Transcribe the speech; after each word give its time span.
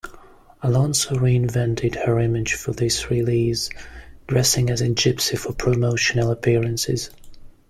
Alonso 0.63 1.13
reinvented 1.13 2.05
her 2.07 2.17
image 2.17 2.55
for 2.55 2.71
this 2.71 3.11
release, 3.11 3.69
dressing 4.25 4.71
as 4.71 4.81
a 4.81 4.87
gypsy 4.87 5.37
for 5.37 5.53
promotional 5.53 6.31
appearances. 6.31 7.11